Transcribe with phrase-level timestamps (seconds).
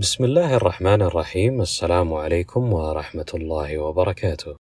[0.00, 4.56] بسم الله الرحمن الرحيم السلام عليكم ورحمة الله وبركاته.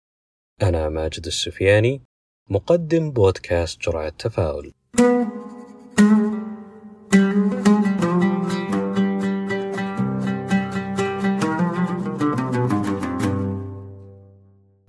[0.62, 2.02] أنا ماجد السفياني
[2.50, 4.72] مقدم بودكاست جرعة تفاؤل.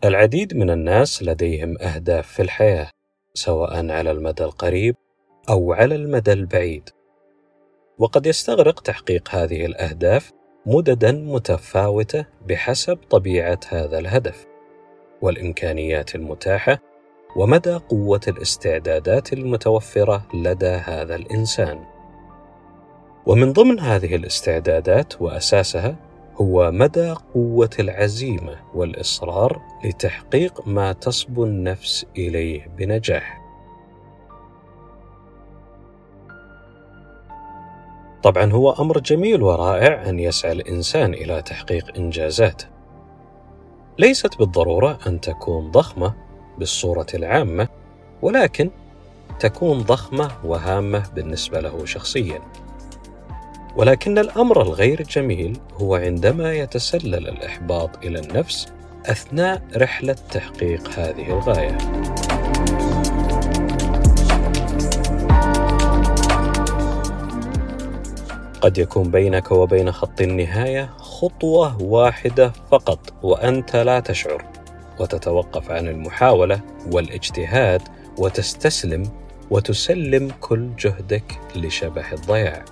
[0.05, 2.89] العديد من الناس لديهم أهداف في الحياة
[3.33, 4.95] سواء على المدى القريب
[5.49, 6.89] أو على المدى البعيد.
[7.99, 10.36] وقد يستغرق تحقيق هذه الأهداف
[10.69, 14.45] مددا متفاوتة بحسب طبيعة هذا الهدف
[15.21, 16.79] والإمكانيات المتاحة
[17.35, 21.79] ومدى قوة الاستعدادات المتوفرة لدى هذا الإنسان.
[23.25, 25.95] ومن ضمن هذه الاستعدادات وأساسها
[26.35, 33.46] هو مدى قوة العزيمة والإصرار لتحقيق ما تصبو النفس إليه بنجاح.
[38.27, 42.61] طبعا هو أمر جميل ورائع أن يسعى الإنسان إلى تحقيق إنجازات.
[43.99, 46.13] ليست بالضرورة أن تكون ضخمة
[46.57, 47.67] بالصورة العامة
[48.21, 48.69] ولكن
[49.39, 52.41] تكون ضخمة وهامة بالنسبة له شخصيا.
[53.75, 58.67] ولكن الأمر الغير جميل هو عندما يتسلل الإحباط إلى النفس
[59.05, 61.77] أثناء رحلة تحقيق هذه الغاية.
[68.61, 74.45] قد يكون بينك وبين خط النهاية خطوة واحدة فقط وأنت لا تشعر.
[74.99, 77.81] وتتوقف عن المحاولة والاجتهاد
[78.17, 79.09] وتستسلم
[79.49, 82.65] وتسلم كل جهدك لشبح الضياع.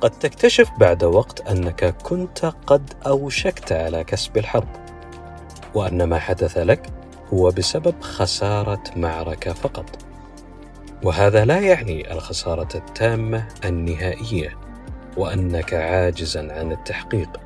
[0.00, 4.64] قد تكتشف بعد وقت أنك كنت قد أوشكت على كسب الحظ.
[5.74, 6.86] وأن ما حدث لك
[7.34, 10.09] هو بسبب خسارة معركة فقط.
[11.02, 14.58] وهذا لا يعني الخسارة التامة النهائية
[15.16, 17.40] وأنك عاجزا عن التحقيق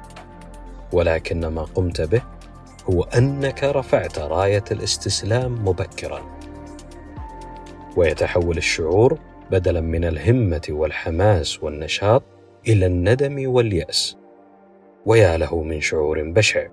[0.92, 2.22] ولكن ما قمت به
[2.90, 6.22] هو أنك رفعت راية الاستسلام مبكرا.
[7.96, 9.18] ويتحول الشعور
[9.50, 12.22] بدلا من الهمة والحماس والنشاط
[12.68, 14.16] إلى الندم واليأس
[15.06, 16.66] ويا له من شعور بشع.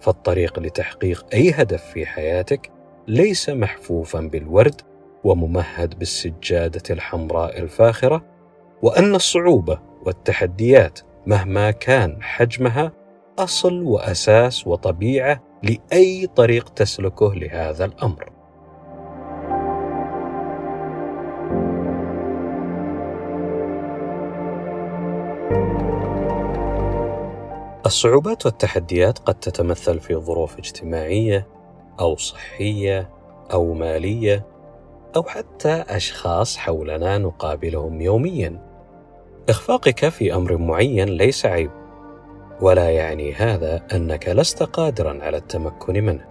[0.00, 2.70] فالطريق لتحقيق أي هدف في حياتك
[3.08, 4.80] ليس محفوفا بالورد
[5.24, 8.24] وممهد بالسجادة الحمراء الفاخرة
[8.82, 12.92] وأن الصعوبة والتحديات مهما كان حجمها
[13.38, 18.32] أصل وأساس وطبيعة لأي طريق تسلكه لهذا الأمر.
[27.86, 31.46] الصعوبات والتحديات قد تتمثل في ظروف اجتماعية
[32.00, 33.10] أو صحية
[33.52, 34.46] أو مالية
[35.16, 38.68] أو حتى أشخاص حولنا نقابلهم يوميا.
[39.48, 41.70] إخفاقك في أمر معين ليس عيب
[42.60, 46.24] ولا يعني هذا أنك لست قادرا على التمكن منه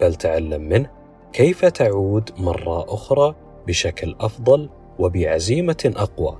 [0.00, 0.90] بل تعلم منه
[1.32, 3.34] كيف تعود مرة أخرى
[3.66, 6.38] بشكل أفضل وبعزيمة أقوى.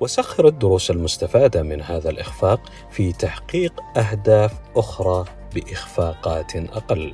[0.00, 5.24] وسخر الدروس المستفادة من هذا الإخفاق في تحقيق أهداف أخرى
[5.54, 7.12] بإخفاقات أقل.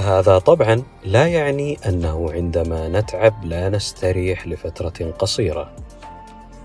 [0.00, 5.76] هذا طبعا لا يعني أنه عندما نتعب لا نستريح لفترة قصيرة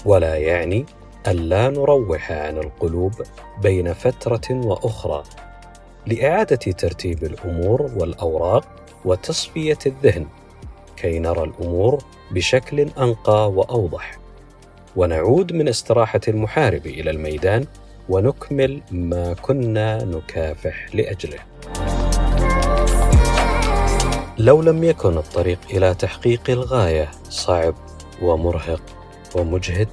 [0.06, 0.86] ولا يعني
[1.28, 3.14] الا نروح عن القلوب
[3.62, 5.24] بين فترة وأخرى
[6.08, 8.66] لإعادة ترتيب الأمور والأوراق
[9.06, 10.28] وتصفية الذهن
[10.98, 14.18] كي نرى الأمور بشكل أنقى وأوضح.
[14.96, 17.66] ونعود من استراحة المحارب إلى الميدان
[18.10, 21.40] ونكمل ما كنا نكافح لأجله.
[24.38, 27.76] لو لم يكن الطريق إلى تحقيق الغاية صعب
[28.22, 28.82] ومرهق
[29.36, 29.88] ومجهد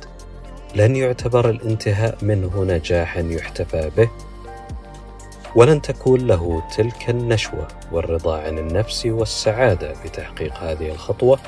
[0.75, 4.10] لن يعتبر الانتهاء منه نجاحا يحتفى به
[5.56, 11.38] ولن تكون له تلك النشوة والرضا عن النفس والسعادة بتحقيق هذه الخطوة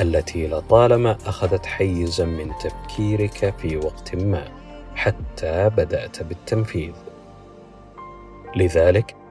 [0.00, 4.44] التي لطالما أخذت حيزا من تفكيرك في وقت ما
[4.94, 6.92] حتى بدأت بالتنفيذ.
[8.56, 9.21] لذلك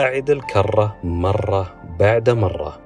[0.00, 2.80] أعد الكرة مرة بعد مرة.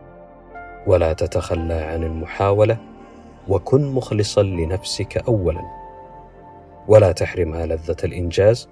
[0.87, 2.77] ولا تتخلى عن المحاولة
[3.49, 5.63] وكن مخلصا لنفسك أولا.
[6.89, 8.69] ولا تحرمها لذة الإنجاز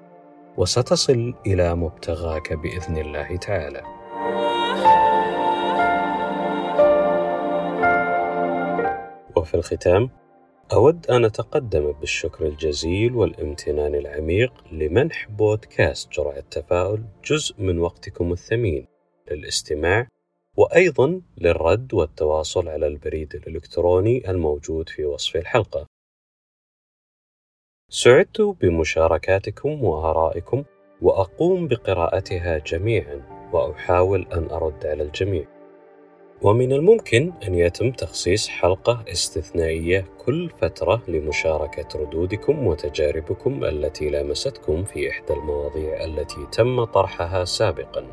[0.56, 3.82] وستصل إلى مبتغاك بإذن الله تعالى.
[9.36, 10.10] وفي الختام
[10.72, 18.86] أود أن أتقدم بالشكر الجزيل والامتنان العميق لمنح بودكاست جرعة تفاؤل جزء من وقتكم الثمين
[19.30, 20.08] للاستماع
[20.56, 25.86] وأيضا للرد والتواصل على البريد الإلكتروني الموجود في وصف الحلقة.
[27.90, 30.64] سعدت بمشاركاتكم وآرائكم
[31.02, 35.55] وأقوم بقراءتها جميعا وأحاول أن أرد على الجميع.
[36.42, 45.10] ومن الممكن أن يتم تخصيص حلقة استثنائية كل فترة لمشاركة ردودكم وتجاربكم التي لامستكم في
[45.10, 48.04] إحدى المواضيع التي تم طرحها سابقا.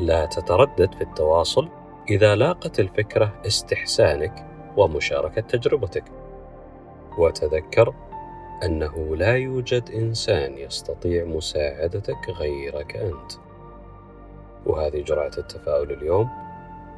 [0.00, 1.68] لا تتردد في التواصل
[2.10, 6.04] إذا لاقت الفكرة استحسانك ومشاركة تجربتك.
[7.18, 7.94] وتذكر
[8.64, 13.32] أنه لا يوجد إنسان يستطيع مساعدتك غيرك أنت.
[14.66, 16.47] وهذه جرعة التفاؤل اليوم.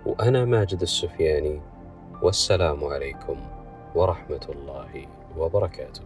[0.06, 1.61] وأنا ماجد السفياني
[2.23, 3.37] والسلام عليكم
[3.94, 5.06] ورحمة الله
[5.38, 6.02] وبركاته.